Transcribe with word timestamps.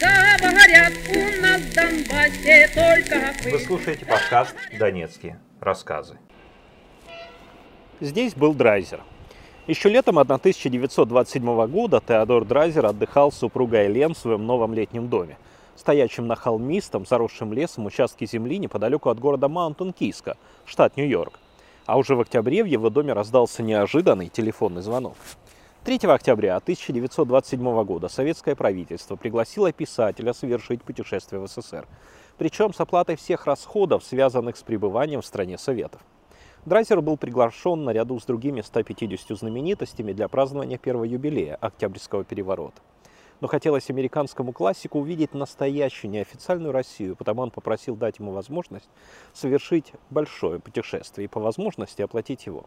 Да, 0.00 0.36
говорят, 0.40 0.92
у 1.14 1.40
нас 1.40 1.60
в 1.60 1.72
Донбассе 1.72 2.68
только 2.74 3.48
Вы 3.48 3.58
слушаете 3.60 4.04
подкаст 4.04 4.56
«Донецкие 4.76 5.38
рассказы». 5.60 6.18
Здесь 8.00 8.34
был 8.34 8.52
Драйзер. 8.52 9.00
Еще 9.68 9.88
летом 9.88 10.18
1927 10.18 11.66
года 11.68 12.02
Теодор 12.04 12.44
Драйзер 12.44 12.84
отдыхал 12.84 13.30
с 13.30 13.36
супругой 13.36 13.86
Элен 13.86 14.14
в 14.14 14.18
своем 14.18 14.44
новом 14.44 14.74
летнем 14.74 15.06
доме, 15.08 15.38
стоящем 15.76 16.26
на 16.26 16.34
холмистом, 16.34 17.06
заросшем 17.06 17.52
лесом 17.52 17.86
участке 17.86 18.26
земли 18.26 18.58
неподалеку 18.58 19.08
от 19.08 19.20
города 19.20 19.46
Маунт-Киско, 19.46 20.36
штат 20.64 20.96
Нью-Йорк. 20.96 21.38
А 21.84 21.96
уже 21.96 22.16
в 22.16 22.20
октябре 22.22 22.64
в 22.64 22.66
его 22.66 22.90
доме 22.90 23.12
раздался 23.12 23.62
неожиданный 23.62 24.30
телефонный 24.30 24.82
звонок. 24.82 25.14
3 25.86 25.98
октября 26.08 26.56
1927 26.56 27.84
года 27.84 28.08
советское 28.08 28.56
правительство 28.56 29.14
пригласило 29.14 29.70
писателя 29.70 30.32
совершить 30.32 30.82
путешествие 30.82 31.40
в 31.40 31.46
СССР, 31.46 31.86
причем 32.38 32.74
с 32.74 32.80
оплатой 32.80 33.14
всех 33.14 33.46
расходов, 33.46 34.02
связанных 34.02 34.56
с 34.56 34.64
пребыванием 34.64 35.20
в 35.20 35.24
стране 35.24 35.56
Советов. 35.58 36.00
Драйзер 36.64 37.02
был 37.02 37.16
приглашен 37.16 37.84
наряду 37.84 38.18
с 38.18 38.24
другими 38.24 38.62
150 38.62 39.38
знаменитостями 39.38 40.12
для 40.12 40.26
празднования 40.26 40.76
первого 40.76 41.04
юбилея 41.04 41.54
Октябрьского 41.54 42.24
переворота. 42.24 42.82
Но 43.40 43.46
хотелось 43.46 43.88
американскому 43.88 44.52
классику 44.52 44.98
увидеть 44.98 45.34
настоящую 45.34 46.10
неофициальную 46.10 46.72
Россию, 46.72 47.14
потому 47.14 47.42
он 47.42 47.52
попросил 47.52 47.94
дать 47.94 48.18
ему 48.18 48.32
возможность 48.32 48.88
совершить 49.32 49.92
большое 50.10 50.58
путешествие 50.58 51.26
и 51.26 51.28
по 51.28 51.38
возможности 51.38 52.02
оплатить 52.02 52.46
его. 52.46 52.64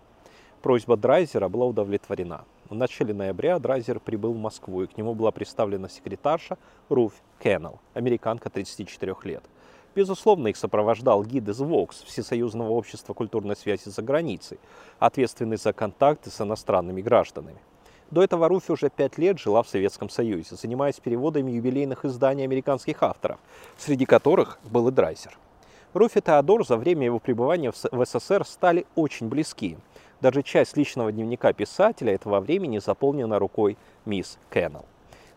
Просьба 0.62 0.96
Драйзера 0.96 1.50
была 1.50 1.66
удовлетворена. 1.66 2.46
В 2.70 2.76
начале 2.76 3.16
ноября 3.16 3.58
Драйзер 3.58 4.00
прибыл 4.00 4.34
в 4.34 4.38
Москву, 4.38 4.84
и 4.84 4.88
к 4.88 4.96
нему 4.96 5.16
была 5.16 5.32
представлена 5.32 5.90
секретарша 5.90 6.56
Руф 6.88 7.14
Кеннелл, 7.40 7.80
американка 7.96 8.52
34 8.52 9.16
лет. 9.24 9.44
Безусловно, 9.96 10.50
их 10.50 10.56
сопровождал 10.56 11.24
гид 11.24 11.50
из 11.50 11.60
ВОКС, 11.60 12.04
Всесоюзного 12.04 12.70
общества 12.70 13.16
культурной 13.16 13.56
связи 13.56 13.90
за 13.90 14.04
границей, 14.04 14.60
ответственный 15.00 15.58
за 15.58 15.74
контакты 15.74 16.30
с 16.30 16.40
иностранными 16.42 17.02
гражданами. 17.02 17.58
До 18.12 18.22
этого 18.22 18.48
Руфи 18.48 18.72
уже 18.72 18.92
пять 18.92 19.18
лет 19.18 19.40
жила 19.40 19.64
в 19.64 19.68
Советском 19.68 20.08
Союзе, 20.10 20.56
занимаясь 20.56 21.00
переводами 21.00 21.50
юбилейных 21.50 22.06
изданий 22.06 22.44
американских 22.44 23.02
авторов, 23.02 23.40
среди 23.80 24.06
которых 24.06 24.60
был 24.64 24.88
и 24.90 24.92
Драйзер. 24.92 25.36
Руфи 25.96 26.20
и 26.20 26.22
Теодор 26.22 26.64
за 26.64 26.78
время 26.78 27.06
его 27.06 27.18
пребывания 27.18 27.72
в 27.72 28.06
СССР 28.06 28.46
стали 28.46 28.86
очень 28.94 29.28
близки– 29.28 29.76
даже 30.22 30.44
часть 30.44 30.78
личного 30.78 31.12
дневника 31.12 31.54
писателя 31.54 32.14
этого 32.14 32.40
времени 32.40 32.80
заполнена 32.80 33.40
рукой 33.40 33.78
мисс 34.06 34.38
Кеннелл. 34.50 34.86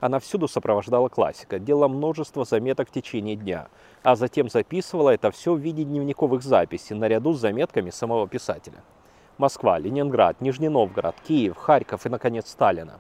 Она 0.01 0.19
всюду 0.19 0.49
сопровождала 0.49 1.09
классика, 1.09 1.61
делала 1.61 1.87
множество 1.87 2.45
заметок 2.45 2.89
в 2.89 2.93
течение 2.93 3.37
дня, 3.37 3.69
а 4.03 4.17
затем 4.17 4.49
записывала 4.49 5.11
это 5.11 5.31
все 5.31 5.55
в 5.55 5.59
виде 5.59 5.85
дневниковых 5.85 6.43
записей 6.43 6.97
наряду 6.97 7.35
с 7.35 7.41
заметками 7.41 7.91
самого 7.91 8.27
писателя. 8.27 8.83
Москва, 9.39 9.79
Ленинград, 9.79 10.41
Нижний 10.41 10.69
Новгород, 10.69 11.15
Киев, 11.27 11.57
Харьков 11.57 12.05
и, 12.05 12.09
наконец, 12.09 12.51
Сталина. 12.51 12.99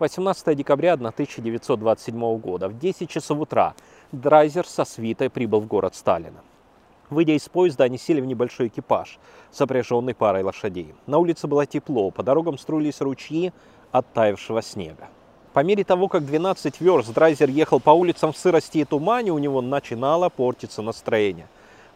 18 0.00 0.56
декабря 0.56 0.94
1927 0.94 2.38
года 2.38 2.68
в 2.68 2.78
10 2.78 3.08
часов 3.08 3.38
утра 3.38 3.74
Драйзер 4.12 4.66
со 4.66 4.84
свитой 4.84 5.30
прибыл 5.30 5.60
в 5.60 5.66
город 5.66 5.94
Сталина. 5.94 6.42
Выйдя 7.10 7.32
из 7.32 7.48
поезда, 7.48 7.84
они 7.84 7.98
сели 7.98 8.20
в 8.20 8.26
небольшой 8.26 8.68
экипаж, 8.68 9.18
запряженный 9.52 10.14
парой 10.14 10.42
лошадей. 10.42 10.94
На 11.06 11.18
улице 11.18 11.46
было 11.46 11.66
тепло, 11.66 12.10
по 12.10 12.22
дорогам 12.22 12.58
струились 12.58 13.00
ручьи 13.00 13.52
оттаившего 13.92 14.62
снега. 14.62 15.08
По 15.52 15.60
мере 15.60 15.84
того, 15.84 16.08
как 16.08 16.26
12 16.26 16.80
верст 16.80 17.14
Драйзер 17.14 17.48
ехал 17.48 17.78
по 17.78 17.90
улицам 17.90 18.32
в 18.32 18.36
сырости 18.36 18.78
и 18.78 18.84
тумане, 18.84 19.30
у 19.30 19.38
него 19.38 19.60
начинало 19.60 20.28
портиться 20.28 20.82
настроение. 20.82 21.46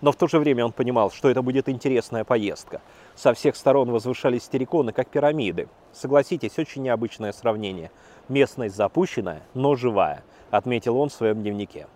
Но 0.00 0.12
в 0.12 0.16
то 0.16 0.28
же 0.28 0.38
время 0.38 0.64
он 0.64 0.70
понимал, 0.70 1.10
что 1.10 1.28
это 1.28 1.42
будет 1.42 1.68
интересная 1.68 2.22
поездка. 2.22 2.80
Со 3.16 3.34
всех 3.34 3.56
сторон 3.56 3.90
возвышались 3.90 4.46
терриконы, 4.46 4.92
как 4.92 5.08
пирамиды. 5.08 5.68
Согласитесь, 5.92 6.56
очень 6.56 6.82
необычное 6.82 7.32
сравнение. 7.32 7.90
Местность 8.28 8.76
запущенная, 8.76 9.42
но 9.54 9.74
живая, 9.74 10.22
отметил 10.52 10.96
он 10.96 11.08
в 11.08 11.14
своем 11.14 11.42
дневнике. 11.42 11.88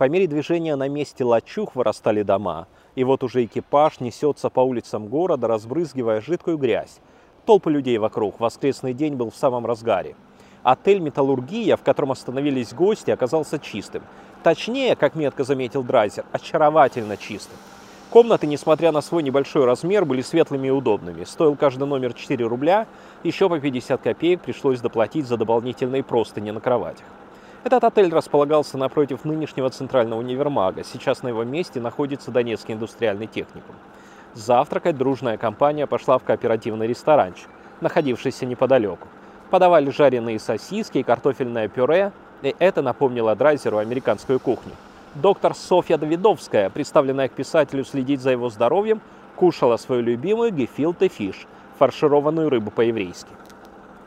По 0.00 0.08
мере 0.08 0.26
движения 0.26 0.76
на 0.76 0.88
месте 0.88 1.24
лачуг 1.24 1.76
вырастали 1.76 2.22
дома, 2.22 2.68
и 2.94 3.04
вот 3.04 3.22
уже 3.22 3.44
экипаж 3.44 4.00
несется 4.00 4.48
по 4.48 4.60
улицам 4.60 5.08
города, 5.08 5.46
разбрызгивая 5.46 6.22
жидкую 6.22 6.56
грязь. 6.56 7.00
Толпы 7.44 7.70
людей 7.70 7.98
вокруг, 7.98 8.40
воскресный 8.40 8.94
день 8.94 9.16
был 9.16 9.30
в 9.30 9.36
самом 9.36 9.66
разгаре. 9.66 10.16
Отель 10.62 11.00
«Металлургия», 11.00 11.76
в 11.76 11.82
котором 11.82 12.12
остановились 12.12 12.72
гости, 12.72 13.10
оказался 13.10 13.58
чистым. 13.58 14.02
Точнее, 14.42 14.96
как 14.96 15.16
метко 15.16 15.44
заметил 15.44 15.82
Драйзер, 15.82 16.24
очаровательно 16.32 17.18
чистым. 17.18 17.58
Комнаты, 18.08 18.46
несмотря 18.46 18.92
на 18.92 19.02
свой 19.02 19.22
небольшой 19.22 19.66
размер, 19.66 20.06
были 20.06 20.22
светлыми 20.22 20.68
и 20.68 20.70
удобными. 20.70 21.24
Стоил 21.24 21.56
каждый 21.56 21.86
номер 21.86 22.14
4 22.14 22.42
рубля, 22.46 22.86
еще 23.22 23.50
по 23.50 23.60
50 23.60 24.00
копеек 24.00 24.40
пришлось 24.40 24.80
доплатить 24.80 25.26
за 25.26 25.36
дополнительные 25.36 26.02
простыни 26.02 26.52
на 26.52 26.60
кроватях. 26.60 27.04
Этот 27.62 27.84
отель 27.84 28.10
располагался 28.10 28.78
напротив 28.78 29.26
нынешнего 29.26 29.68
центрального 29.68 30.20
универмага. 30.20 30.82
Сейчас 30.82 31.22
на 31.22 31.28
его 31.28 31.44
месте 31.44 31.78
находится 31.78 32.30
Донецкий 32.30 32.72
индустриальный 32.72 33.26
техникум. 33.26 33.74
Завтракать 34.32 34.96
дружная 34.96 35.36
компания 35.36 35.86
пошла 35.86 36.18
в 36.18 36.24
кооперативный 36.24 36.86
ресторанчик, 36.86 37.48
находившийся 37.82 38.46
неподалеку. 38.46 39.08
Подавали 39.50 39.90
жареные 39.90 40.38
сосиски 40.38 40.98
и 40.98 41.02
картофельное 41.02 41.68
пюре, 41.68 42.12
и 42.40 42.54
это 42.58 42.80
напомнило 42.80 43.36
Драйзеру 43.36 43.76
американскую 43.76 44.40
кухню. 44.40 44.72
Доктор 45.14 45.54
Софья 45.54 45.98
Давидовская, 45.98 46.70
представленная 46.70 47.28
к 47.28 47.32
писателю 47.32 47.84
следить 47.84 48.22
за 48.22 48.30
его 48.30 48.48
здоровьем, 48.48 49.02
кушала 49.36 49.76
свою 49.76 50.00
любимую 50.00 50.50
гефилте 50.50 51.08
фиш, 51.08 51.46
фаршированную 51.78 52.48
рыбу 52.48 52.70
по-еврейски. 52.70 53.30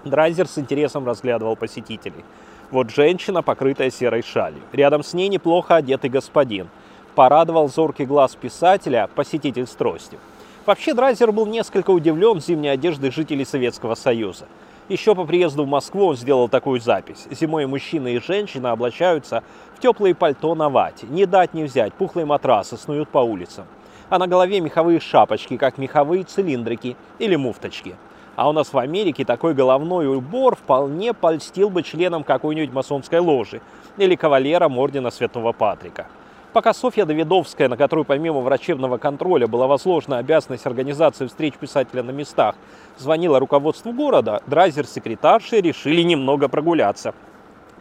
Драйзер 0.06 0.48
с 0.48 0.58
интересом 0.58 1.06
разглядывал 1.06 1.56
посетителей– 1.56 2.26
вот 2.74 2.90
женщина, 2.90 3.44
покрытая 3.44 3.92
серой 3.92 4.24
шалью. 4.24 4.62
Рядом 4.72 5.04
с 5.04 5.14
ней 5.14 5.30
неплохо 5.30 5.76
одетый 5.76 6.10
господин. 6.10 6.70
Порадовал 7.14 7.70
зоркий 7.70 8.06
глаз 8.06 8.36
писателя 8.36 9.08
посетитель 9.14 9.68
с 9.68 9.72
тростью. 9.72 10.18
Вообще 10.66 10.96
Драйзер 10.96 11.32
был 11.32 11.46
несколько 11.46 11.92
удивлен 11.92 12.42
зимней 12.42 12.72
одеждой 12.72 13.12
жителей 13.12 13.46
Советского 13.46 13.94
Союза. 13.94 14.48
Еще 14.90 15.14
по 15.14 15.24
приезду 15.24 15.66
в 15.66 15.68
Москву 15.68 16.08
он 16.08 16.18
сделал 16.18 16.50
такую 16.50 16.82
запись. 16.82 17.28
Зимой 17.30 17.68
мужчины 17.68 18.16
и 18.16 18.20
женщины 18.20 18.68
облачаются 18.68 19.44
в 19.78 19.80
теплые 19.80 20.16
пальто 20.16 20.56
на 20.56 20.70
вате. 20.70 21.06
Не 21.08 21.28
дать 21.28 21.54
не 21.54 21.66
взять, 21.66 21.94
пухлые 21.94 22.26
матрасы 22.26 22.76
снуют 22.76 23.08
по 23.10 23.20
улицам. 23.20 23.66
А 24.10 24.18
на 24.18 24.28
голове 24.28 24.60
меховые 24.62 25.00
шапочки, 25.00 25.58
как 25.58 25.78
меховые 25.78 26.24
цилиндрики 26.24 26.98
или 27.20 27.36
муфточки. 27.36 27.96
А 28.36 28.50
у 28.50 28.52
нас 28.52 28.74
в 28.74 28.78
Америке 28.78 29.26
такой 29.26 29.54
головной 29.54 30.08
убор 30.08 30.56
вполне 30.56 31.14
польстил 31.14 31.70
бы 31.70 31.84
членам 31.84 32.24
какой-нибудь 32.24 32.74
масонской 32.74 33.20
ложи 33.20 33.62
или 33.98 34.16
кавалерам 34.16 34.78
ордена 34.78 35.12
Святого 35.12 35.52
Патрика. 35.52 36.08
Пока 36.52 36.74
Софья 36.74 37.06
Давидовская, 37.06 37.68
на 37.68 37.78
которую 37.78 38.06
помимо 38.06 38.42
врачебного 38.42 38.98
контроля 38.98 39.48
была 39.48 39.68
возложена 39.68 40.20
обязанность 40.20 40.66
организации 40.66 41.26
встреч 41.28 41.56
писателя 41.56 42.04
на 42.04 42.12
местах, 42.12 42.56
звонила 42.98 43.40
руководству 43.40 43.92
города, 43.92 44.42
Драйзер 44.48 44.86
с 44.86 44.94
секретаршей 44.94 45.62
решили 45.62 46.02
немного 46.02 46.48
прогуляться 46.48 47.14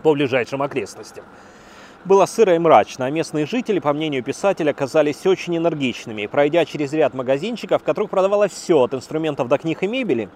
по 0.03 0.13
ближайшим 0.13 0.63
окрестностям. 0.63 1.25
Было 2.05 2.27
сыро 2.27 2.57
и 2.57 2.59
мрачно, 2.59 3.07
а 3.07 3.11
местные 3.11 3.47
жители, 3.47 3.79
по 3.79 3.93
мнению 3.93 4.25
писателя, 4.25 4.73
казались 4.73 5.25
очень 5.25 5.57
энергичными. 5.57 6.27
Пройдя 6.27 6.65
через 6.65 6.93
ряд 6.93 7.15
магазинчиков, 7.15 7.81
в 7.81 7.85
которых 7.85 8.11
продавалось 8.11 8.51
все, 8.51 8.81
от 8.81 8.93
инструментов 8.93 9.47
до 9.47 9.57
книг 9.57 9.85
и 9.85 9.87
мебели, 9.87 10.29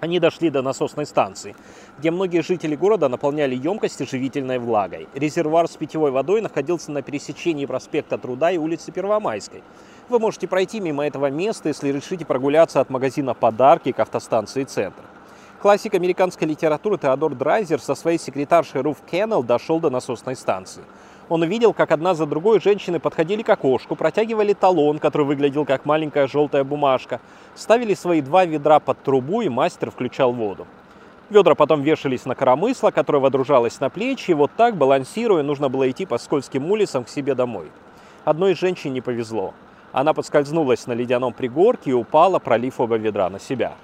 они 0.00 0.20
дошли 0.20 0.50
до 0.50 0.60
насосной 0.60 1.06
станции, 1.06 1.56
где 1.98 2.10
многие 2.10 2.42
жители 2.42 2.76
города 2.76 3.08
наполняли 3.08 3.54
емкости 3.54 4.02
живительной 4.02 4.58
влагой. 4.58 5.08
Резервуар 5.14 5.68
с 5.68 5.76
питьевой 5.76 6.10
водой 6.10 6.42
находился 6.42 6.92
на 6.92 7.00
пересечении 7.00 7.64
проспекта 7.64 8.18
Труда 8.18 8.50
и 8.50 8.58
улицы 8.58 8.92
Первомайской. 8.92 9.62
Вы 10.10 10.18
можете 10.18 10.48
пройти 10.48 10.80
мимо 10.80 11.06
этого 11.06 11.30
места, 11.30 11.68
если 11.68 11.88
решите 11.88 12.26
прогуляться 12.26 12.78
от 12.78 12.90
магазина 12.90 13.32
«Подарки» 13.32 13.92
к 13.92 14.00
автостанции 14.00 14.64
«Центр». 14.64 15.02
Классик 15.60 15.92
американской 15.92 16.48
литературы 16.48 16.96
Теодор 16.96 17.34
Драйзер 17.34 17.82
со 17.82 17.94
своей 17.94 18.16
секретаршей 18.16 18.80
Руф 18.80 18.96
Кеннелл 19.10 19.42
дошел 19.42 19.78
до 19.78 19.90
насосной 19.90 20.34
станции. 20.34 20.82
Он 21.28 21.42
увидел, 21.42 21.74
как 21.74 21.92
одна 21.92 22.14
за 22.14 22.24
другой 22.24 22.62
женщины 22.62 22.98
подходили 22.98 23.42
к 23.42 23.50
окошку, 23.50 23.94
протягивали 23.94 24.54
талон, 24.54 24.98
который 24.98 25.26
выглядел 25.26 25.66
как 25.66 25.84
маленькая 25.84 26.28
желтая 26.28 26.64
бумажка, 26.64 27.20
ставили 27.54 27.92
свои 27.92 28.22
два 28.22 28.46
ведра 28.46 28.80
под 28.80 29.02
трубу, 29.02 29.42
и 29.42 29.50
мастер 29.50 29.90
включал 29.90 30.32
воду. 30.32 30.66
Ведра 31.28 31.54
потом 31.54 31.82
вешались 31.82 32.24
на 32.24 32.34
коромысло, 32.34 32.90
которое 32.90 33.18
водружалось 33.18 33.80
на 33.80 33.90
плечи, 33.90 34.30
и 34.30 34.34
вот 34.34 34.50
так, 34.56 34.76
балансируя, 34.76 35.42
нужно 35.42 35.68
было 35.68 35.90
идти 35.90 36.06
по 36.06 36.16
скользким 36.16 36.70
улицам 36.70 37.04
к 37.04 37.10
себе 37.10 37.34
домой. 37.34 37.70
Одной 38.24 38.54
женщине 38.54 38.94
не 38.94 39.00
повезло. 39.02 39.52
Она 39.92 40.14
подскользнулась 40.14 40.86
на 40.86 40.94
ледяном 40.94 41.34
пригорке 41.34 41.90
и 41.90 41.92
упала, 41.92 42.38
пролив 42.38 42.80
оба 42.80 42.96
ведра 42.96 43.28
на 43.28 43.38
себя. 43.38 43.74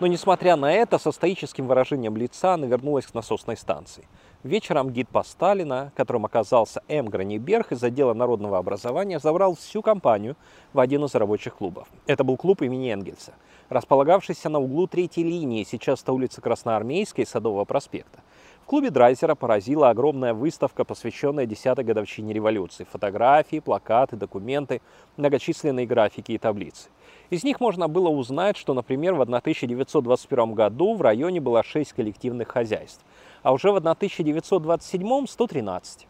Но, 0.00 0.08
несмотря 0.08 0.56
на 0.56 0.72
это, 0.72 0.98
со 0.98 1.12
стоическим 1.12 1.68
выражением 1.68 2.16
лица 2.16 2.54
она 2.54 2.66
вернулась 2.66 3.06
к 3.06 3.14
насосной 3.14 3.56
станции. 3.56 4.06
Вечером 4.42 4.90
гид 4.90 5.08
по 5.08 5.22
Сталина, 5.22 5.92
которым 5.96 6.26
оказался 6.26 6.82
М. 6.88 7.06
Граниберг 7.06 7.72
из 7.72 7.82
отдела 7.82 8.12
народного 8.12 8.58
образования, 8.58 9.20
забрал 9.20 9.54
всю 9.54 9.82
компанию 9.82 10.36
в 10.72 10.80
один 10.80 11.04
из 11.04 11.14
рабочих 11.14 11.54
клубов. 11.54 11.88
Это 12.06 12.24
был 12.24 12.36
клуб 12.36 12.60
имени 12.62 12.92
Энгельса, 12.92 13.34
располагавшийся 13.68 14.48
на 14.48 14.58
углу 14.58 14.88
третьей 14.88 15.24
линии, 15.24 15.64
сейчас 15.64 16.02
это 16.02 16.12
улица 16.12 16.40
Красноармейская 16.40 17.24
и 17.24 17.28
Садового 17.28 17.64
проспекта. 17.64 18.18
В 18.64 18.66
клубе 18.66 18.90
Драйзера 18.90 19.34
поразила 19.34 19.90
огромная 19.90 20.32
выставка, 20.32 20.84
посвященная 20.84 21.46
10-й 21.46 21.84
годовщине 21.84 22.32
революции. 22.32 22.86
Фотографии, 22.90 23.60
плакаты, 23.60 24.16
документы, 24.16 24.80
многочисленные 25.18 25.86
графики 25.86 26.32
и 26.32 26.38
таблицы. 26.38 26.88
Из 27.30 27.44
них 27.44 27.60
можно 27.60 27.88
было 27.88 28.08
узнать, 28.08 28.56
что, 28.56 28.74
например, 28.74 29.14
в 29.14 29.20
1921 29.20 30.54
году 30.54 30.94
в 30.94 31.02
районе 31.02 31.40
было 31.40 31.62
6 31.62 31.92
коллективных 31.92 32.48
хозяйств– 32.48 33.04
а 33.44 33.52
уже 33.52 33.70
в 33.70 33.76
1927 33.76 35.26
113. 35.26 36.08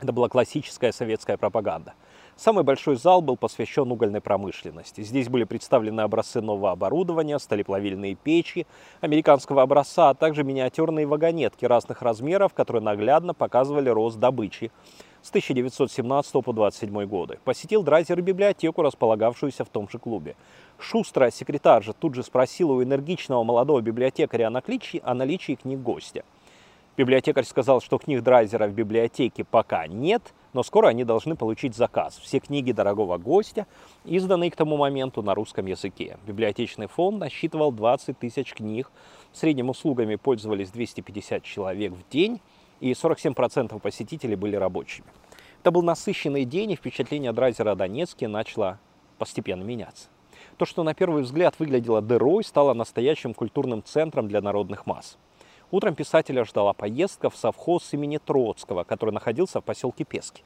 Это 0.00 0.12
была 0.12 0.28
классическая 0.28 0.90
советская 0.90 1.36
пропаганда. 1.36 1.92
Самый 2.34 2.64
большой 2.64 2.96
зал 2.96 3.20
был 3.20 3.36
посвящен 3.36 3.92
угольной 3.92 4.22
промышленности. 4.22 5.02
Здесь 5.02 5.28
были 5.28 5.44
представлены 5.44 6.00
образцы 6.00 6.40
нового 6.40 6.72
оборудования, 6.72 7.38
сталеплавильные 7.38 8.14
печи 8.14 8.66
американского 9.02 9.62
образца, 9.62 10.08
а 10.08 10.14
также 10.14 10.44
миниатюрные 10.44 11.06
вагонетки 11.06 11.66
разных 11.66 12.00
размеров, 12.00 12.54
которые 12.54 12.82
наглядно 12.82 13.34
показывали 13.34 13.90
рост 13.90 14.18
добычи 14.18 14.72
с 15.22 15.28
1917 15.30 16.32
по 16.32 16.38
1927 16.50 17.06
годы. 17.06 17.38
Посетил 17.44 17.82
Драйзер 17.82 18.20
библиотеку, 18.20 18.82
располагавшуюся 18.82 19.64
в 19.64 19.68
том 19.68 19.88
же 19.88 19.98
клубе. 19.98 20.36
Шустрая 20.78 21.30
секретарь 21.30 21.82
же 21.82 21.92
тут 21.92 22.14
же 22.14 22.22
спросила 22.22 22.72
у 22.72 22.82
энергичного 22.82 23.44
молодого 23.44 23.80
библиотекаря 23.80 24.48
о 24.48 24.50
наличии, 24.50 25.00
о 25.04 25.14
наличии 25.14 25.54
книг 25.54 25.80
гостя. 25.80 26.24
Библиотекарь 26.94 27.44
сказал, 27.44 27.80
что 27.80 27.96
книг 27.96 28.22
Драйзера 28.22 28.66
в 28.66 28.74
библиотеке 28.74 29.44
пока 29.44 29.86
нет, 29.86 30.34
но 30.52 30.62
скоро 30.62 30.88
они 30.88 31.04
должны 31.04 31.36
получить 31.36 31.74
заказ. 31.74 32.18
Все 32.18 32.38
книги 32.38 32.72
дорогого 32.72 33.16
гостя, 33.16 33.66
изданные 34.04 34.50
к 34.50 34.56
тому 34.56 34.76
моменту 34.76 35.22
на 35.22 35.34
русском 35.34 35.64
языке. 35.64 36.18
Библиотечный 36.26 36.88
фонд 36.88 37.20
насчитывал 37.20 37.72
20 37.72 38.18
тысяч 38.18 38.52
книг. 38.52 38.90
Средним 39.32 39.70
услугами 39.70 40.16
пользовались 40.16 40.68
250 40.68 41.42
человек 41.42 41.92
в 41.92 42.06
день, 42.10 42.42
и 42.82 42.92
47% 42.92 43.78
посетителей 43.78 44.34
были 44.34 44.56
рабочими. 44.56 45.06
Это 45.60 45.70
был 45.70 45.82
насыщенный 45.82 46.44
день, 46.44 46.72
и 46.72 46.76
впечатление 46.76 47.32
Драйзера 47.32 47.70
о 47.70 47.74
Донецке 47.76 48.26
начало 48.26 48.80
постепенно 49.18 49.62
меняться. 49.62 50.08
То, 50.56 50.66
что 50.66 50.82
на 50.82 50.92
первый 50.92 51.22
взгляд 51.22 51.54
выглядело 51.60 52.02
дырой, 52.02 52.42
стало 52.42 52.74
настоящим 52.74 53.34
культурным 53.34 53.84
центром 53.84 54.26
для 54.26 54.40
народных 54.40 54.84
масс. 54.86 55.16
Утром 55.70 55.94
писателя 55.94 56.44
ждала 56.44 56.72
поездка 56.72 57.30
в 57.30 57.36
совхоз 57.36 57.94
имени 57.94 58.18
Троцкого, 58.18 58.82
который 58.82 59.12
находился 59.12 59.60
в 59.60 59.64
поселке 59.64 60.02
Пески. 60.02 60.42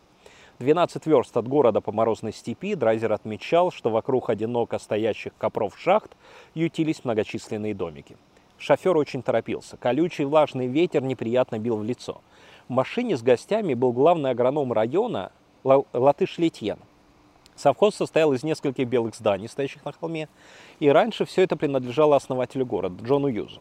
12 0.58 1.06
верст 1.06 1.34
от 1.38 1.48
города 1.48 1.80
по 1.80 1.90
морозной 1.90 2.34
степи 2.34 2.74
Драйзер 2.74 3.12
отмечал, 3.12 3.70
что 3.70 3.88
вокруг 3.88 4.28
одиноко 4.28 4.78
стоящих 4.78 5.32
копров 5.38 5.78
шахт 5.78 6.12
ютились 6.54 7.02
многочисленные 7.04 7.74
домики. 7.74 8.16
Шофер 8.58 8.96
очень 8.96 9.22
торопился. 9.22 9.76
Колючий 9.76 10.24
влажный 10.24 10.66
ветер 10.66 11.02
неприятно 11.02 11.58
бил 11.58 11.76
в 11.76 11.84
лицо. 11.84 12.20
В 12.68 12.72
машине 12.72 13.16
с 13.16 13.22
гостями 13.22 13.74
был 13.74 13.92
главный 13.92 14.30
агроном 14.30 14.72
района 14.72 15.30
Латыш 15.64 16.38
Литьен. 16.38 16.78
Совхоз 17.54 17.94
состоял 17.94 18.32
из 18.32 18.42
нескольких 18.42 18.86
белых 18.86 19.14
зданий, 19.14 19.48
стоящих 19.48 19.84
на 19.84 19.92
холме, 19.92 20.28
и 20.78 20.88
раньше 20.88 21.24
все 21.24 21.42
это 21.42 21.56
принадлежало 21.56 22.16
основателю 22.16 22.66
города, 22.66 23.02
Джону 23.02 23.28
Юзу. 23.28 23.60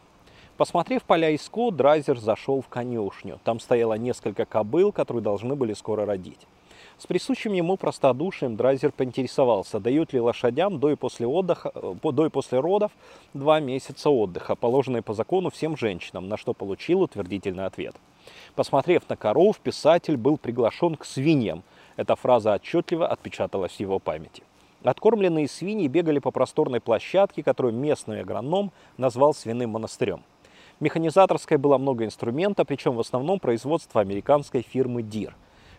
Посмотрев 0.56 1.02
поля 1.02 1.30
и 1.30 1.38
скот, 1.38 1.76
Драйзер 1.76 2.18
зашел 2.18 2.62
в 2.62 2.68
конюшню. 2.68 3.40
Там 3.44 3.60
стояло 3.60 3.94
несколько 3.94 4.44
кобыл, 4.44 4.92
которые 4.92 5.22
должны 5.22 5.54
были 5.54 5.72
скоро 5.72 6.06
родить. 6.06 6.46
С 6.98 7.06
присущим 7.06 7.52
ему 7.52 7.76
простодушием 7.76 8.56
Драйзер 8.56 8.90
поинтересовался, 8.90 9.78
дают 9.80 10.14
ли 10.14 10.20
лошадям 10.20 10.80
до 10.80 10.92
и 10.92 10.94
после, 10.94 11.26
отдыха, 11.26 11.70
э, 11.74 11.94
до 12.02 12.26
и 12.26 12.30
после 12.30 12.58
родов 12.58 12.90
два 13.34 13.60
месяца 13.60 14.08
отдыха, 14.08 14.54
положенные 14.54 15.02
по 15.02 15.12
закону 15.12 15.50
всем 15.50 15.76
женщинам, 15.76 16.28
на 16.28 16.38
что 16.38 16.54
получил 16.54 17.02
утвердительный 17.02 17.66
ответ. 17.66 17.94
Посмотрев 18.54 19.06
на 19.10 19.16
коров, 19.16 19.58
писатель 19.58 20.16
был 20.16 20.38
приглашен 20.38 20.94
к 20.94 21.04
свиньям. 21.04 21.64
Эта 21.96 22.16
фраза 22.16 22.54
отчетливо 22.54 23.06
отпечаталась 23.06 23.72
в 23.72 23.80
его 23.80 23.98
памяти. 23.98 24.42
Откормленные 24.82 25.48
свиньи 25.48 25.88
бегали 25.88 26.18
по 26.18 26.30
просторной 26.30 26.80
площадке, 26.80 27.42
которую 27.42 27.74
местный 27.74 28.22
агроном 28.22 28.72
назвал 28.96 29.34
свиным 29.34 29.70
монастырем. 29.70 30.22
Механизаторской 30.80 31.58
было 31.58 31.76
много 31.76 32.06
инструмента, 32.06 32.64
причем 32.64 32.94
в 32.94 33.00
основном 33.00 33.38
производство 33.38 34.00
американской 34.00 34.62
фирмы 34.62 35.02
Deere. 35.02 35.34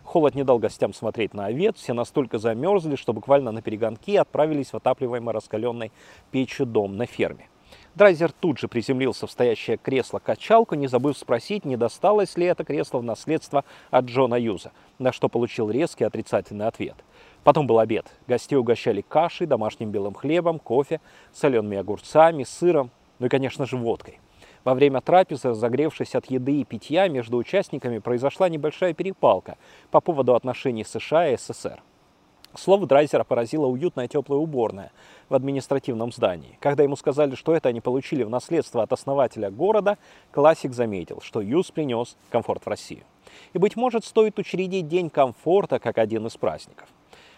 Холод 0.07 0.35
не 0.35 0.45
дал 0.45 0.57
гостям 0.57 0.93
смотреть 0.93 1.33
на 1.33 1.47
овец, 1.47 1.75
все 1.75 1.91
настолько 1.91 2.39
замерзли, 2.39 2.95
что 2.95 3.11
буквально 3.11 3.51
на 3.51 3.61
перегонки 3.61 4.15
отправились 4.15 4.71
в 4.71 4.75
отапливаемый 4.77 5.33
раскаленной 5.33 5.91
печью 6.31 6.65
дом 6.65 6.95
на 6.95 7.05
ферме. 7.05 7.49
Драйзер 7.95 8.31
тут 8.31 8.57
же 8.57 8.69
приземлился 8.69 9.27
в 9.27 9.31
стоящее 9.31 9.75
кресло-качалку, 9.75 10.75
не 10.75 10.87
забыв 10.87 11.17
спросить, 11.17 11.65
не 11.65 11.75
досталось 11.75 12.37
ли 12.37 12.45
это 12.45 12.63
кресло 12.63 12.99
в 12.99 13.03
наследство 13.03 13.65
от 13.91 14.05
Джона 14.05 14.35
Юза, 14.35 14.71
на 14.97 15.11
что 15.11 15.27
получил 15.27 15.69
резкий 15.69 16.05
отрицательный 16.05 16.67
ответ. 16.67 16.95
Потом 17.43 17.67
был 17.67 17.77
обед. 17.77 18.05
Гостей 18.27 18.55
угощали 18.55 19.01
кашей, 19.01 19.45
домашним 19.45 19.91
белым 19.91 20.13
хлебом, 20.13 20.59
кофе, 20.59 21.01
солеными 21.33 21.79
огурцами, 21.79 22.45
сыром, 22.45 22.91
ну 23.19 23.25
и, 23.25 23.29
конечно 23.29 23.65
же, 23.65 23.75
водкой. 23.75 24.21
Во 24.67 24.73
время 24.73 24.99
трапезы, 24.99 25.51
разогревшись 25.51 26.13
от 26.13 26.25
еды 26.25 26.59
и 26.59 26.65
питья, 26.65 27.07
между 27.07 27.37
участниками 27.37 27.99
произошла 27.99 28.49
небольшая 28.49 28.93
перепалка 28.93 29.57
по 29.91 30.01
поводу 30.01 30.35
отношений 30.35 30.83
США 30.83 31.29
и 31.29 31.37
СССР. 31.37 31.81
Слово 32.53 32.85
Драйзера 32.85 33.23
поразила 33.23 33.65
уютная 33.67 34.09
теплая 34.09 34.41
уборная 34.41 34.91
в 35.29 35.35
административном 35.35 36.11
здании. 36.11 36.57
Когда 36.59 36.83
ему 36.83 36.97
сказали, 36.97 37.35
что 37.35 37.55
это 37.55 37.69
они 37.69 37.79
получили 37.79 38.23
в 38.23 38.29
наследство 38.29 38.83
от 38.83 38.91
основателя 38.91 39.49
города, 39.49 39.97
классик 40.31 40.73
заметил, 40.73 41.21
что 41.21 41.39
Юз 41.39 41.71
принес 41.71 42.17
комфорт 42.29 42.65
в 42.65 42.67
Россию. 42.67 43.03
И, 43.53 43.59
быть 43.59 43.77
может, 43.77 44.03
стоит 44.03 44.37
учредить 44.37 44.89
День 44.89 45.09
комфорта 45.09 45.79
как 45.79 45.97
один 45.97 46.27
из 46.27 46.35
праздников. 46.35 46.89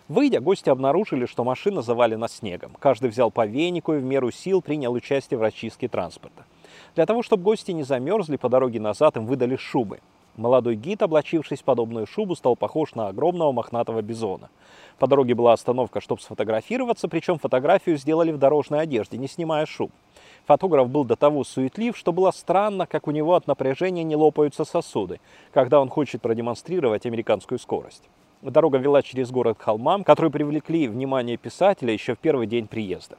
Выйдя, 0.08 0.40
гости 0.40 0.72
обнаружили, 0.72 1.28
что 1.28 1.44
машина 1.44 1.84
завалена 1.84 2.28
снегом. 2.28 2.76
Каждый 2.80 3.12
взял 3.12 3.30
по 3.30 3.46
венику 3.46 3.94
и 3.94 4.00
в 4.00 4.04
меру 4.04 4.32
сил 4.32 4.64
принял 4.64 4.94
участие 4.94 5.38
в 5.38 5.44
расчистке 5.44 5.88
транспорта. 5.88 6.44
Для 7.00 7.06
того, 7.06 7.24
чтобы 7.24 7.44
гости 7.44 7.72
не 7.72 7.84
замерзли, 7.84 8.36
по 8.36 8.50
дороге 8.50 8.82
назад 8.82 9.16
им 9.16 9.26
выдали 9.26 9.56
шубы. 9.56 10.02
Молодой 10.36 10.76
гид, 10.76 11.02
облачившись 11.02 11.62
в 11.62 11.64
подобную 11.64 12.06
шубу, 12.06 12.36
стал 12.36 12.58
похож 12.58 12.94
на 12.94 13.08
огромного 13.08 13.54
мохнатого 13.54 14.02
бизона. 14.02 14.50
По 14.98 15.08
дороге 15.08 15.34
была 15.34 15.54
остановка, 15.54 16.02
чтобы 16.02 16.20
сфотографироваться, 16.20 17.08
причем 17.08 17.40
фотографию 17.40 17.96
сделали 17.96 18.34
в 18.34 18.38
дорожной 18.38 18.82
одежде, 18.82 19.18
не 19.18 19.30
снимая 19.30 19.66
шуб. 19.66 19.92
Фотограф 20.46 20.90
был 20.90 21.06
до 21.06 21.16
того 21.16 21.46
суетлив, 21.46 21.96
что 21.96 22.12
было 22.12 22.32
странно, 22.32 22.86
как 22.86 23.08
у 23.08 23.12
него 23.12 23.36
от 23.36 23.48
напряжения 23.48 24.04
не 24.04 24.18
лопаются 24.18 24.66
сосуды, 24.66 25.22
когда 25.54 25.80
он 25.80 25.88
хочет 25.88 26.22
продемонстрировать 26.22 27.06
американскую 27.06 27.60
скорость. 27.60 28.10
Дорога 28.42 28.78
вела 28.78 29.04
через 29.04 29.32
город 29.32 29.58
к 29.58 29.62
холмам, 29.62 30.04
которые 30.04 30.34
привлекли 30.34 30.90
внимание 30.90 31.38
писателя 31.38 31.94
еще 31.94 32.16
в 32.16 32.20
первый 32.20 32.46
день 32.46 32.68
приезда. 32.68 33.16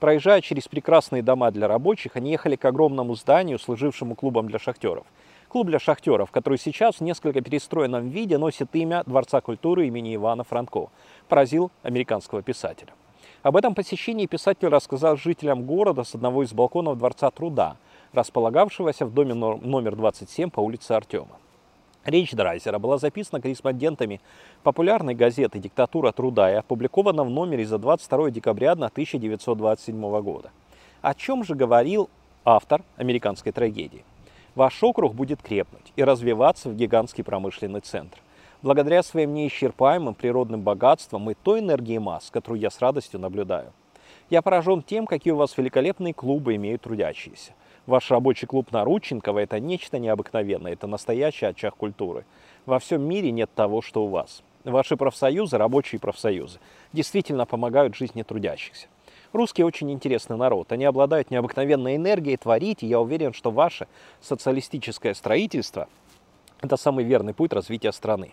Проезжая 0.00 0.40
через 0.40 0.66
прекрасные 0.66 1.22
дома 1.22 1.50
для 1.50 1.68
рабочих, 1.68 2.16
они 2.16 2.30
ехали 2.30 2.56
к 2.56 2.64
огромному 2.64 3.14
зданию, 3.14 3.58
служившему 3.58 4.14
клубом 4.14 4.48
для 4.48 4.58
шахтеров. 4.58 5.04
Клуб 5.48 5.66
для 5.66 5.78
шахтеров, 5.78 6.30
который 6.30 6.58
сейчас 6.58 6.96
в 6.96 7.00
несколько 7.02 7.42
перестроенном 7.42 8.08
виде 8.08 8.38
носит 8.38 8.74
имя 8.74 9.02
Дворца 9.04 9.42
культуры 9.42 9.88
имени 9.88 10.14
Ивана 10.14 10.42
Франко, 10.42 10.88
поразил 11.28 11.70
американского 11.82 12.40
писателя. 12.40 12.94
Об 13.42 13.56
этом 13.56 13.74
посещении 13.74 14.24
писатель 14.24 14.68
рассказал 14.68 15.18
жителям 15.18 15.64
города 15.64 16.04
с 16.04 16.14
одного 16.14 16.44
из 16.44 16.52
балконов 16.54 16.96
Дворца 16.96 17.30
труда, 17.30 17.76
располагавшегося 18.14 19.04
в 19.04 19.12
доме 19.12 19.34
номер 19.34 19.96
27 19.96 20.48
по 20.48 20.60
улице 20.60 20.92
Артема. 20.92 21.36
Речь 22.04 22.32
Драйзера 22.32 22.78
была 22.78 22.96
записана 22.96 23.42
корреспондентами 23.42 24.20
популярной 24.62 25.14
газеты 25.14 25.58
«Диктатура 25.58 26.12
труда» 26.12 26.50
и 26.50 26.54
опубликована 26.54 27.24
в 27.24 27.30
номере 27.30 27.66
за 27.66 27.78
22 27.78 28.30
декабря 28.30 28.72
1927 28.72 30.22
года. 30.22 30.50
О 31.02 31.14
чем 31.14 31.44
же 31.44 31.54
говорил 31.54 32.08
автор 32.44 32.82
американской 32.96 33.52
трагедии? 33.52 34.02
Ваш 34.54 34.82
округ 34.82 35.14
будет 35.14 35.42
крепнуть 35.42 35.92
и 35.94 36.02
развиваться 36.02 36.70
в 36.70 36.74
гигантский 36.74 37.22
промышленный 37.22 37.80
центр. 37.80 38.18
Благодаря 38.62 39.02
своим 39.02 39.34
неисчерпаемым 39.34 40.14
природным 40.14 40.62
богатствам 40.62 41.30
и 41.30 41.34
той 41.34 41.60
энергии 41.60 41.98
масс, 41.98 42.30
которую 42.30 42.60
я 42.60 42.70
с 42.70 42.80
радостью 42.80 43.20
наблюдаю. 43.20 43.72
Я 44.30 44.40
поражен 44.42 44.82
тем, 44.82 45.06
какие 45.06 45.32
у 45.32 45.36
вас 45.36 45.56
великолепные 45.56 46.14
клубы 46.14 46.56
имеют 46.56 46.82
трудящиеся. 46.82 47.52
Ваш 47.86 48.10
рабочий 48.10 48.46
клуб 48.46 48.72
Нарученкова– 48.72 49.38
это 49.40 49.58
нечто 49.58 49.98
необыкновенное, 49.98 50.72
это 50.72 50.86
настоящий 50.86 51.46
очаг 51.46 51.74
культуры. 51.76 52.24
Во 52.66 52.78
всем 52.78 53.02
мире 53.02 53.30
нет 53.30 53.50
того, 53.54 53.82
что 53.82 54.04
у 54.04 54.08
вас. 54.08 54.42
Ваши 54.64 54.96
профсоюзы, 54.96 55.56
рабочие 55.56 55.98
профсоюзы, 55.98 56.58
действительно 56.92 57.46
помогают 57.46 57.94
жизни 57.96 58.22
трудящихся. 58.22 58.88
Русские 59.32 59.64
очень 59.64 59.90
интересный 59.90 60.36
народ. 60.36 60.72
Они 60.72 60.84
обладают 60.84 61.30
необыкновенной 61.30 61.96
энергией 61.96 62.36
творить, 62.36 62.82
и 62.82 62.86
я 62.86 63.00
уверен, 63.00 63.32
что 63.32 63.50
ваше 63.50 63.86
социалистическое 64.20 65.14
строительство 65.14 65.88
Это 66.60 66.76
самый 66.76 67.04
верный 67.04 67.32
путь 67.32 67.54
развития 67.54 67.92
страны. 67.92 68.32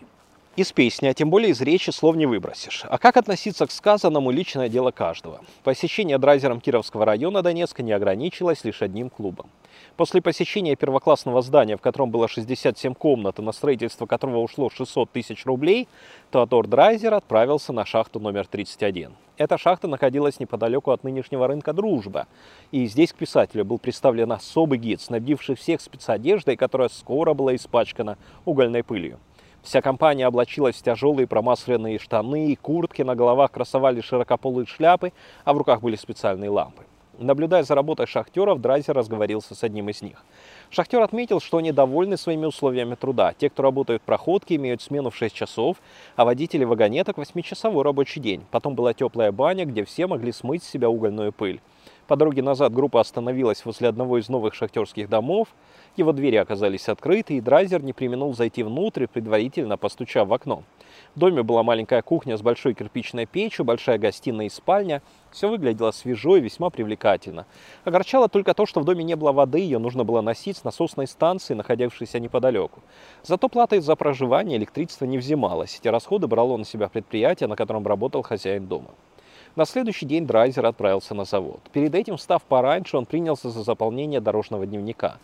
Из 0.58 0.72
песни, 0.72 1.06
а 1.06 1.14
тем 1.14 1.30
более 1.30 1.50
из 1.50 1.60
речи 1.60 1.90
слов 1.90 2.16
не 2.16 2.26
выбросишь. 2.26 2.82
А 2.84 2.98
как 2.98 3.16
относиться 3.16 3.64
к 3.64 3.70
сказанному– 3.70 4.30
личное 4.32 4.68
дело 4.68 4.90
каждого. 4.90 5.40
Посещение 5.62 6.18
драйзером 6.18 6.60
Кировского 6.60 7.04
района 7.04 7.42
Донецка 7.42 7.84
не 7.84 7.92
ограничилось 7.92 8.64
лишь 8.64 8.82
одним 8.82 9.08
клубом. 9.08 9.50
После 9.96 10.20
посещения 10.20 10.74
первоклассного 10.74 11.42
здания, 11.42 11.76
в 11.76 11.80
котором 11.80 12.10
было 12.10 12.26
67 12.26 12.92
комнат 12.94 13.38
и 13.38 13.42
на 13.42 13.52
строительство 13.52 14.06
которого 14.06 14.38
ушло 14.38 14.68
600 14.68 15.08
тысяч 15.12 15.46
рублей, 15.46 15.86
Теодор 16.32 16.66
Драйзер 16.66 17.14
отправился 17.14 17.72
на 17.72 17.86
шахту 17.86 18.18
номер 18.18 18.48
31. 18.48 19.12
Эта 19.36 19.58
шахта 19.58 19.86
находилась 19.86 20.40
неподалеку 20.40 20.90
от 20.90 21.04
нынешнего 21.04 21.46
рынка 21.46 21.72
«Дружба». 21.72 22.26
И 22.72 22.84
здесь 22.86 23.12
к 23.12 23.16
писателю 23.16 23.64
был 23.64 23.78
представлен 23.78 24.32
особый 24.32 24.80
гид, 24.80 25.00
снабдивший 25.00 25.54
всех 25.54 25.80
спецодеждой, 25.80 26.56
которая 26.56 26.88
скоро 26.88 27.32
была 27.32 27.54
испачкана 27.54 28.18
угольной 28.44 28.82
пылью. 28.82 29.20
Вся 29.68 29.82
компания 29.82 30.26
облачилась 30.26 30.76
в 30.76 30.82
тяжелые 30.82 31.26
промасленные 31.26 31.98
штаны 31.98 32.52
и 32.52 32.56
куртки, 32.56 33.02
на 33.02 33.14
головах 33.14 33.52
красовали 33.52 34.00
широкополые 34.00 34.64
шляпы, 34.64 35.12
а 35.44 35.52
в 35.52 35.58
руках 35.58 35.82
были 35.82 35.94
специальные 35.94 36.48
лампы. 36.48 36.84
Наблюдая 37.18 37.64
за 37.64 37.74
работой 37.74 38.06
шахтеров, 38.06 38.62
Драйзер 38.62 38.96
разговорился 38.96 39.54
с 39.54 39.62
одним 39.62 39.90
из 39.90 40.00
них. 40.00 40.24
Шахтер 40.70 41.02
отметил, 41.02 41.38
что 41.40 41.58
они 41.58 41.70
довольны 41.70 42.16
своими 42.16 42.46
условиями 42.46 42.94
труда. 42.94 43.34
Те, 43.36 43.50
кто 43.50 43.62
работают 43.62 44.00
в 44.00 44.06
проходке, 44.06 44.56
имеют 44.56 44.80
смену 44.80 45.10
в 45.10 45.16
6 45.16 45.34
часов, 45.34 45.76
а 46.16 46.24
водители 46.24 46.64
вагонеток 46.64 47.18
8-часовой 47.18 47.82
рабочий 47.82 48.20
день. 48.20 48.46
Потом 48.50 48.74
была 48.74 48.94
теплая 48.94 49.32
баня, 49.32 49.66
где 49.66 49.84
все 49.84 50.06
могли 50.06 50.32
смыть 50.32 50.62
с 50.62 50.70
себя 50.70 50.88
угольную 50.88 51.30
пыль. 51.30 51.60
По 52.06 52.16
дороге 52.16 52.40
назад 52.40 52.72
группа 52.72 53.00
остановилась 53.00 53.66
возле 53.66 53.88
одного 53.88 54.16
из 54.16 54.30
новых 54.30 54.54
шахтерских 54.54 55.10
домов. 55.10 55.48
Его 55.98 56.12
двери 56.12 56.36
оказались 56.36 56.88
открыты, 56.88 57.34
и 57.34 57.40
Драйзер 57.40 57.82
не 57.82 57.92
применил 57.92 58.32
зайти 58.32 58.62
внутрь, 58.62 59.08
предварительно 59.08 59.76
постучав 59.76 60.28
в 60.28 60.32
окно. 60.32 60.62
В 61.16 61.18
доме 61.18 61.42
была 61.42 61.64
маленькая 61.64 62.02
кухня 62.02 62.36
с 62.36 62.40
большой 62.40 62.74
кирпичной 62.74 63.26
печью, 63.26 63.64
большая 63.64 63.98
гостиная 63.98 64.46
и 64.46 64.48
спальня. 64.48 65.02
Все 65.32 65.48
выглядело 65.48 65.90
свежо 65.90 66.36
и 66.36 66.40
весьма 66.40 66.70
привлекательно. 66.70 67.46
Огорчало 67.82 68.28
только 68.28 68.54
то, 68.54 68.64
что 68.64 68.78
в 68.78 68.84
доме 68.84 69.02
не 69.02 69.16
было 69.16 69.32
воды, 69.32 69.58
ее 69.58 69.80
нужно 69.80 70.04
было 70.04 70.20
носить 70.20 70.58
с 70.58 70.62
насосной 70.62 71.08
станции, 71.08 71.54
находившейся 71.54 72.20
неподалеку. 72.20 72.80
Зато 73.24 73.48
плата 73.48 73.80
за 73.80 73.96
проживание 73.96 74.56
электричество 74.56 75.04
не 75.04 75.18
взималось. 75.18 75.80
Эти 75.80 75.88
расходы 75.88 76.28
брало 76.28 76.56
на 76.58 76.64
себя 76.64 76.88
предприятие, 76.88 77.48
на 77.48 77.56
котором 77.56 77.84
работал 77.84 78.22
хозяин 78.22 78.68
дома. 78.68 78.90
На 79.56 79.64
следующий 79.64 80.06
день 80.06 80.24
Драйзер 80.24 80.64
отправился 80.64 81.16
на 81.16 81.24
завод. 81.24 81.58
Перед 81.72 81.92
этим, 81.96 82.16
встав 82.16 82.44
пораньше, 82.44 82.96
он 82.96 83.06
принялся 83.06 83.50
за 83.50 83.64
заполнение 83.64 84.20
дорожного 84.20 84.64
дневника. 84.64 85.18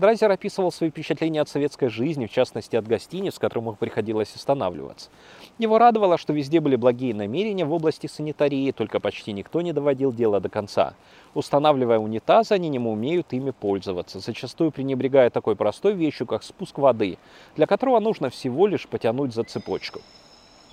Драйзер 0.00 0.30
описывал 0.30 0.72
свои 0.72 0.88
впечатления 0.88 1.42
от 1.42 1.50
советской 1.50 1.88
жизни, 1.88 2.24
в 2.24 2.32
частности 2.32 2.74
от 2.74 2.88
гостиниц, 2.88 3.34
в 3.34 3.38
которых 3.38 3.76
приходилось 3.76 4.34
останавливаться. 4.34 5.10
Его 5.58 5.76
радовало, 5.76 6.16
что 6.16 6.32
везде 6.32 6.60
были 6.60 6.76
благие 6.76 7.14
намерения 7.14 7.66
в 7.66 7.72
области 7.74 8.06
санитарии, 8.06 8.70
только 8.70 8.98
почти 8.98 9.32
никто 9.32 9.60
не 9.60 9.74
доводил 9.74 10.10
дело 10.10 10.40
до 10.40 10.48
конца. 10.48 10.94
Устанавливая 11.34 11.98
унитазы, 11.98 12.54
они 12.54 12.70
не 12.70 12.78
умеют 12.78 13.34
ими 13.34 13.50
пользоваться, 13.50 14.20
зачастую 14.20 14.70
пренебрегая 14.70 15.28
такой 15.28 15.54
простой 15.54 15.92
вещью, 15.92 16.26
как 16.26 16.44
спуск 16.44 16.78
воды, 16.78 17.18
для 17.54 17.66
которого 17.66 18.00
нужно 18.00 18.30
всего 18.30 18.66
лишь 18.66 18.88
потянуть 18.88 19.34
за 19.34 19.44
цепочку. 19.44 20.00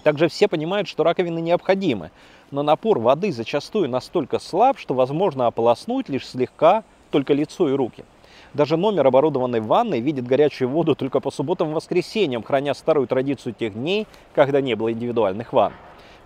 Также 0.04 0.30
все 0.30 0.48
понимают, 0.48 0.88
что 0.88 1.04
раковины 1.04 1.40
необходимы, 1.40 2.12
но 2.50 2.64
напор 2.64 3.00
воды 3.00 3.34
зачастую 3.34 3.90
настолько 3.90 4.40
слаб, 4.40 4.80
что 4.80 4.94
возможно 4.94 5.48
ополоснуть 5.48 6.08
лишь 6.08 6.26
слегка 6.26 6.86
только 7.12 7.34
лицо 7.34 7.68
и 7.68 7.74
руки. 7.74 8.06
Даже 8.54 8.78
номер, 8.78 9.08
оборудованный 9.08 9.60
ванной, 9.60 10.00
видит 10.00 10.26
горячую 10.26 10.70
воду 10.70 10.96
только 10.96 11.20
по 11.20 11.32
субботам 11.32 11.72
и 11.72 11.74
воскресеньям, 11.74 12.44
храня 12.44 12.74
старую 12.74 13.08
традицию 13.08 13.54
тех 13.54 13.74
дней, 13.74 14.08
когда 14.34 14.62
не 14.62 14.76
было 14.76 14.92
индивидуальных 14.92 15.54
ванн. 15.54 15.74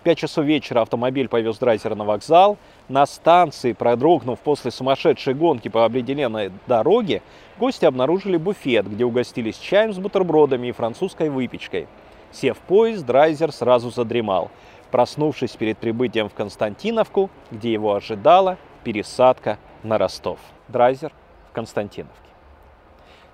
В 0.00 0.04
5 0.04 0.18
часов 0.18 0.44
вечера 0.44 0.80
автомобиль 0.80 1.28
повез 1.28 1.58
драйзера 1.58 1.94
на 1.94 2.04
вокзал. 2.04 2.58
На 2.88 3.06
станции, 3.06 3.72
продрогнув 3.72 4.40
после 4.40 4.72
сумасшедшей 4.72 5.32
гонки 5.34 5.68
по 5.68 5.84
определенной 5.84 6.50
дороге, 6.66 7.22
гости 7.56 7.84
обнаружили 7.84 8.36
буфет, 8.36 8.90
где 8.90 9.04
угостились 9.04 9.58
чаем 9.58 9.92
с 9.92 9.98
бутербродами 9.98 10.66
и 10.66 10.72
французской 10.72 11.28
выпечкой. 11.28 11.86
Сев 12.32 12.58
в 12.58 12.60
поезд, 12.62 13.06
Драйзер 13.06 13.52
сразу 13.52 13.90
задремал, 13.90 14.50
проснувшись 14.90 15.52
перед 15.52 15.78
прибытием 15.78 16.28
в 16.28 16.34
Константиновку, 16.34 17.30
где 17.52 17.72
его 17.72 17.94
ожидала 17.94 18.58
пересадка 18.82 19.58
на 19.84 19.98
Ростов. 19.98 20.40
Драйзер 20.66 21.12
Константиновке. 21.52 22.32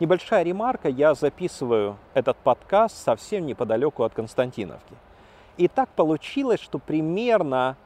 Небольшая 0.01 0.45
ремарка, 0.45 0.89
я 0.89 1.15
записываю 1.15 1.97
этот 2.15 2.37
подкаст 2.37 2.97
совсем 2.97 3.47
неподалеку 3.47 4.05
от 4.05 4.15
Константиновки. 4.15 4.95
И 5.57 5.67
так 5.67 5.89
получилось, 5.91 6.61
что 6.61 6.79
примерно 6.79 7.77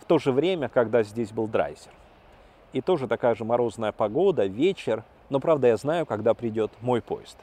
в 0.00 0.06
то 0.06 0.18
же 0.18 0.32
время, 0.32 0.68
когда 0.70 1.02
здесь 1.02 1.30
был 1.30 1.46
Драйзер. 1.46 1.92
И 2.72 2.80
тоже 2.80 3.06
такая 3.06 3.34
же 3.34 3.44
морозная 3.44 3.92
погода, 3.92 4.46
вечер, 4.46 5.04
но 5.28 5.40
правда 5.40 5.68
я 5.68 5.76
знаю, 5.76 6.06
когда 6.06 6.32
придет 6.32 6.70
мой 6.80 7.02
поезд. 7.02 7.36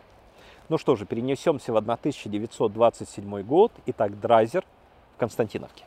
Ну 0.70 0.80
что 0.80 0.96
же, 0.96 1.06
перенесемся 1.06 1.72
в 1.72 1.78
1927 1.78 3.44
год. 3.44 3.72
Итак, 3.86 4.20
Драйзер 4.20 4.66
в 5.16 5.20
Константиновке. 5.20 5.86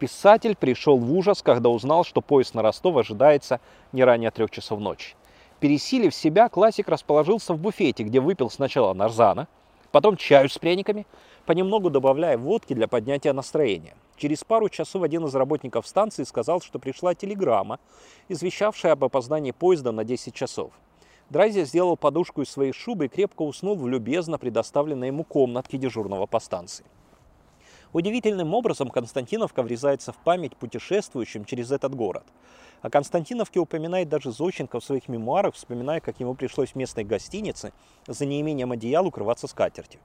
Писатель 0.00 0.56
пришел 0.56 0.98
в 0.98 1.12
ужас, 1.12 1.42
когда 1.42 1.68
узнал, 1.68 2.02
что 2.02 2.20
поезд 2.20 2.54
на 2.54 2.62
Ростов 2.62 2.96
ожидается 2.96 3.60
не 3.92 4.02
ранее 4.02 4.32
трех 4.32 4.50
часов 4.50 4.80
ночи. 4.80 5.14
Пересилив 5.62 6.12
себя, 6.12 6.48
классик 6.48 6.88
расположился 6.88 7.54
в 7.54 7.58
буфете, 7.60 8.02
где 8.02 8.18
выпил 8.18 8.50
сначала 8.50 8.94
нарзана, 8.94 9.46
потом 9.92 10.16
чаю 10.16 10.48
с 10.48 10.58
пряниками, 10.58 11.06
понемногу 11.46 11.88
добавляя 11.88 12.36
водки 12.36 12.74
для 12.74 12.88
поднятия 12.88 13.32
настроения. 13.32 13.94
Через 14.16 14.42
пару 14.42 14.68
часов 14.68 15.04
один 15.04 15.24
из 15.24 15.36
работников 15.36 15.86
станции 15.86 16.24
сказал, 16.24 16.60
что 16.60 16.80
пришла 16.80 17.14
телеграмма, 17.14 17.78
извещавшая 18.28 18.94
об 18.94 19.04
опоздании 19.04 19.52
поезда 19.52 19.92
на 19.92 20.02
10 20.02 20.34
часов. 20.34 20.72
Драйзер 21.30 21.64
сделал 21.64 21.96
подушку 21.96 22.42
из 22.42 22.48
своей 22.48 22.72
шубы 22.72 23.04
и 23.04 23.08
крепко 23.08 23.42
уснул 23.42 23.76
в 23.76 23.86
любезно 23.86 24.38
предоставленной 24.38 25.06
ему 25.06 25.22
комнатке 25.22 25.78
дежурного 25.78 26.26
по 26.26 26.40
станции. 26.40 26.84
Удивительным 27.92 28.54
образом 28.54 28.88
Константиновка 28.88 29.62
врезается 29.62 30.12
в 30.12 30.16
память 30.16 30.56
путешествующим 30.56 31.44
через 31.44 31.70
этот 31.70 31.94
город. 31.94 32.24
О 32.80 32.88
Константиновке 32.88 33.60
упоминает 33.60 34.08
даже 34.08 34.32
Зощенко 34.32 34.80
в 34.80 34.84
своих 34.84 35.08
мемуарах, 35.08 35.54
вспоминая, 35.54 36.00
как 36.00 36.18
ему 36.18 36.34
пришлось 36.34 36.70
в 36.70 36.74
местной 36.74 37.04
гостинице 37.04 37.72
за 38.06 38.24
неимением 38.24 38.72
одеял 38.72 39.06
укрываться 39.06 39.46
скатертью. 39.46 40.00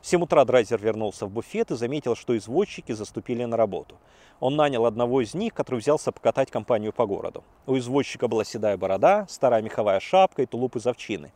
В 0.00 0.06
7 0.06 0.22
утра 0.22 0.46
Драйзер 0.46 0.80
вернулся 0.80 1.26
в 1.26 1.30
буфет 1.30 1.70
и 1.70 1.76
заметил, 1.76 2.16
что 2.16 2.34
извозчики 2.36 2.92
заступили 2.92 3.44
на 3.44 3.58
работу. 3.58 3.98
Он 4.40 4.56
нанял 4.56 4.86
одного 4.86 5.20
из 5.20 5.34
них, 5.34 5.52
который 5.52 5.80
взялся 5.80 6.10
покатать 6.10 6.50
компанию 6.50 6.94
по 6.94 7.04
городу. 7.04 7.44
У 7.66 7.76
извозчика 7.76 8.26
была 8.26 8.44
седая 8.44 8.78
борода, 8.78 9.26
старая 9.28 9.60
меховая 9.60 10.00
шапка 10.00 10.40
и 10.40 10.46
тулуп 10.46 10.76
из 10.76 10.86
овчины. 10.86 11.32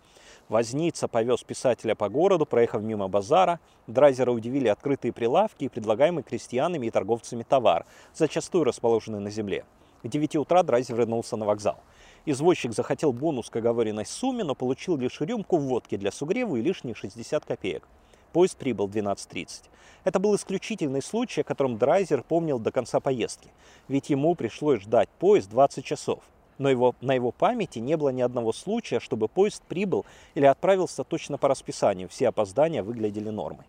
Возница 0.48 1.08
повез 1.08 1.42
писателя 1.42 1.94
по 1.94 2.08
городу, 2.08 2.46
проехав 2.46 2.80
мимо 2.80 3.06
базара. 3.06 3.60
Драйзера 3.86 4.32
удивили 4.32 4.68
открытые 4.68 5.12
прилавки 5.12 5.64
и 5.64 5.68
предлагаемый 5.68 6.22
крестьянами 6.22 6.86
и 6.86 6.90
торговцами 6.90 7.42
товар, 7.42 7.84
зачастую 8.14 8.64
расположенный 8.64 9.20
на 9.20 9.30
земле. 9.30 9.66
К 10.02 10.08
9 10.08 10.36
утра 10.36 10.62
Драйзер 10.62 10.96
вернулся 10.96 11.36
на 11.36 11.44
вокзал. 11.44 11.76
Извозчик 12.24 12.72
захотел 12.72 13.12
бонус 13.12 13.50
к 13.50 13.56
оговоренной 13.56 14.06
сумме, 14.06 14.42
но 14.42 14.54
получил 14.54 14.96
лишь 14.96 15.20
рюмку 15.20 15.58
водки 15.58 15.96
для 15.96 16.10
сугрева 16.10 16.56
и 16.56 16.62
лишние 16.62 16.94
60 16.94 17.44
копеек. 17.44 17.86
Поезд 18.34 18.56
прибыл 18.56 18.88
в 18.88 18.90
12.30. 18.90 19.70
Это 20.02 20.18
был 20.18 20.34
исключительный 20.34 21.02
случай, 21.02 21.42
о 21.42 21.44
котором 21.44 21.78
Драйзер 21.78 22.24
помнил 22.24 22.58
до 22.58 22.72
конца 22.72 22.98
поездки, 22.98 23.48
ведь 23.86 24.10
ему 24.10 24.34
пришлось 24.34 24.82
ждать 24.82 25.08
поезд 25.20 25.48
20 25.50 25.84
часов. 25.84 26.18
Но 26.58 26.68
его, 26.68 26.96
на 27.00 27.14
его 27.14 27.30
памяти 27.30 27.78
не 27.78 27.96
было 27.96 28.08
ни 28.08 28.22
одного 28.22 28.52
случая, 28.52 28.98
чтобы 28.98 29.28
поезд 29.28 29.62
прибыл 29.68 30.04
или 30.34 30.46
отправился 30.46 31.04
точно 31.04 31.38
по 31.38 31.46
расписанию. 31.46 32.08
Все 32.08 32.26
опоздания 32.26 32.82
выглядели 32.82 33.30
нормой. 33.30 33.66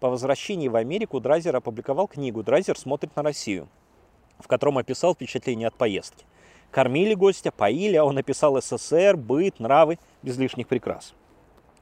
По 0.00 0.08
возвращении 0.08 0.68
в 0.68 0.76
Америку 0.76 1.20
Драйзер 1.20 1.54
опубликовал 1.54 2.08
книгу 2.08 2.42
«Драйзер 2.42 2.78
смотрит 2.78 3.14
на 3.16 3.22
Россию», 3.22 3.68
в 4.38 4.48
котором 4.48 4.78
описал 4.78 5.14
впечатления 5.14 5.66
от 5.66 5.74
поездки. 5.74 6.24
Кормили 6.70 7.12
гостя, 7.12 7.52
поили, 7.52 7.96
а 7.96 8.04
он 8.04 8.16
описал 8.16 8.58
СССР, 8.62 9.14
быт, 9.18 9.60
нравы, 9.60 9.98
без 10.22 10.38
лишних 10.38 10.68
прикрас. 10.68 11.12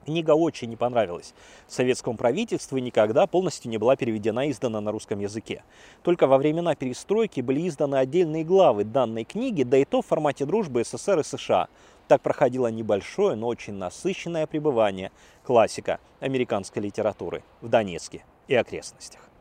Книга 0.05 0.33
очень 0.33 0.69
не 0.69 0.77
понравилась 0.77 1.35
советскому 1.67 2.17
правительству 2.17 2.77
и 2.77 2.81
никогда 2.81 3.27
полностью 3.27 3.71
не 3.71 3.79
была 3.79 3.97
переведена 3.97 4.47
и 4.47 4.51
издана 4.51 4.81
на 4.81 4.93
русском 4.93 5.19
языке. 5.19 5.63
Только 6.03 6.27
во 6.27 6.39
времена 6.39 6.75
перестройки 6.75 7.41
были 7.41 7.69
изданы 7.69 7.97
отдельные 7.97 8.45
главы 8.45 8.85
данной 8.85 9.25
книги, 9.25 9.63
да 9.63 9.79
и 9.79 9.85
то 9.85 10.03
в 10.03 10.07
формате 10.07 10.45
дружбы 10.45 10.85
СССР 10.85 11.21
и 11.21 11.23
США. 11.23 11.69
Так 12.09 12.21
проходило 12.21 12.67
небольшое, 12.67 13.35
но 13.35 13.47
очень 13.47 13.75
насыщенное 13.75 14.47
пребывание 14.47 15.11
классика 15.43 16.01
американской 16.21 16.83
литературы 16.83 17.43
в 17.63 17.69
Донецке 17.69 18.25
и 18.47 18.55
окрестностях. 18.55 19.34